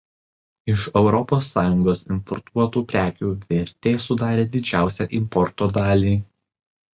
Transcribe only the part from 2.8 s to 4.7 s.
prekių vertė sudarė